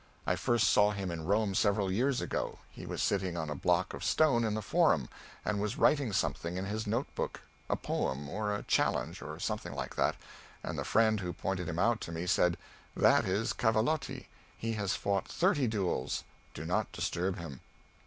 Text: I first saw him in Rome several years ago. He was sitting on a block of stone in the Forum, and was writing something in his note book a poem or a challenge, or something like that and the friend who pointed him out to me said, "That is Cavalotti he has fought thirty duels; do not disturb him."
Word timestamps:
I 0.25 0.35
first 0.35 0.67
saw 0.67 0.89
him 0.89 1.11
in 1.11 1.25
Rome 1.27 1.53
several 1.53 1.91
years 1.91 2.21
ago. 2.21 2.57
He 2.71 2.87
was 2.87 3.03
sitting 3.03 3.37
on 3.37 3.51
a 3.51 3.55
block 3.55 3.93
of 3.93 4.03
stone 4.03 4.43
in 4.43 4.55
the 4.55 4.63
Forum, 4.63 5.07
and 5.45 5.61
was 5.61 5.77
writing 5.77 6.11
something 6.11 6.57
in 6.57 6.65
his 6.65 6.87
note 6.87 7.13
book 7.13 7.41
a 7.69 7.75
poem 7.75 8.27
or 8.27 8.51
a 8.51 8.63
challenge, 8.63 9.21
or 9.21 9.37
something 9.39 9.73
like 9.75 9.95
that 9.97 10.15
and 10.63 10.75
the 10.79 10.83
friend 10.83 11.19
who 11.19 11.33
pointed 11.33 11.69
him 11.69 11.77
out 11.77 12.01
to 12.01 12.11
me 12.11 12.25
said, 12.25 12.57
"That 12.97 13.25
is 13.25 13.53
Cavalotti 13.53 14.27
he 14.57 14.73
has 14.73 14.95
fought 14.95 15.27
thirty 15.27 15.67
duels; 15.67 16.23
do 16.55 16.65
not 16.65 16.91
disturb 16.91 17.37
him." 17.37 17.59